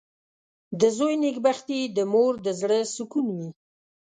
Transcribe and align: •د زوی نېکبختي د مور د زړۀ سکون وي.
•د 0.79 0.81
زوی 0.97 1.13
نېکبختي 1.23 1.79
د 1.97 1.99
مور 2.11 2.33
د 2.45 2.47
زړۀ 2.61 2.79
سکون 2.95 3.27
وي. 3.37 3.49